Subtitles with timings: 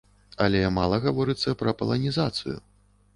[0.45, 2.57] Але мала гаворыцца пра паланізацыю.